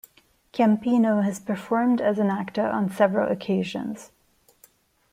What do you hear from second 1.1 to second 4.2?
has performed as an actor on several occasions.